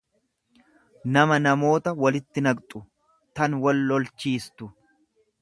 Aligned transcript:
nama 1.17 1.37
namoota 1.43 1.93
walitti 2.05 2.45
naqxu, 2.47 2.83
tan 3.35 3.51
wal 3.67 3.85
lolchiistu. 3.93 4.73